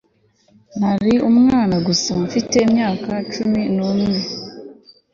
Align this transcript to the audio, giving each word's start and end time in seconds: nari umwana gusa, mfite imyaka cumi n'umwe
nari 0.79 1.13
umwana 1.29 1.75
gusa, 1.87 2.09
mfite 2.25 2.55
imyaka 2.65 3.11
cumi 3.33 3.61
n'umwe 3.75 4.17